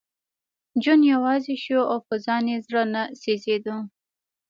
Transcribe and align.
جون 0.83 1.01
یوازې 1.13 1.55
شو 1.63 1.79
او 1.91 1.97
په 2.07 2.15
ځان 2.25 2.43
یې 2.51 2.57
زړه 2.65 2.83
نه 2.93 3.03
سېزېده 3.21 3.75